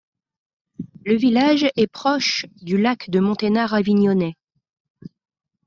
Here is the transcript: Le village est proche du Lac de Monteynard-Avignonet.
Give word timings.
Le 1.05 1.15
village 1.15 1.69
est 1.75 1.85
proche 1.85 2.47
du 2.63 2.75
Lac 2.79 3.11
de 3.11 3.19
Monteynard-Avignonet. 3.19 4.35